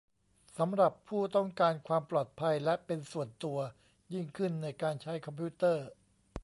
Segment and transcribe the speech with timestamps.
[0.57, 3.57] สำหรับผู้ต้องการความปลอดภัยและเป็นส่วนตัว
[4.13, 5.87] ยิ่งขึ้นในการใช้คอมพิวเตอร์